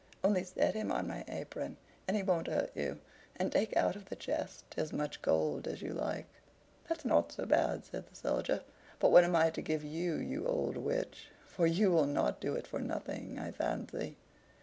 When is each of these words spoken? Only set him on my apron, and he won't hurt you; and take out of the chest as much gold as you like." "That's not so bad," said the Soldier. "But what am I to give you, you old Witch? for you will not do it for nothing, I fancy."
Only 0.23 0.43
set 0.43 0.73
him 0.73 0.91
on 0.91 1.07
my 1.07 1.23
apron, 1.27 1.77
and 2.07 2.17
he 2.17 2.23
won't 2.23 2.47
hurt 2.47 2.71
you; 2.75 2.99
and 3.35 3.51
take 3.51 3.77
out 3.77 3.95
of 3.95 4.09
the 4.09 4.15
chest 4.15 4.65
as 4.75 4.91
much 4.91 5.21
gold 5.21 5.67
as 5.67 5.83
you 5.83 5.93
like." 5.93 6.25
"That's 6.89 7.05
not 7.05 7.31
so 7.31 7.45
bad," 7.45 7.85
said 7.85 8.07
the 8.09 8.15
Soldier. 8.15 8.61
"But 8.97 9.11
what 9.11 9.23
am 9.23 9.35
I 9.35 9.51
to 9.51 9.61
give 9.61 9.83
you, 9.83 10.15
you 10.15 10.47
old 10.47 10.75
Witch? 10.75 11.27
for 11.45 11.67
you 11.67 11.91
will 11.91 12.07
not 12.07 12.41
do 12.41 12.55
it 12.55 12.65
for 12.65 12.79
nothing, 12.79 13.37
I 13.37 13.51
fancy." 13.51 14.17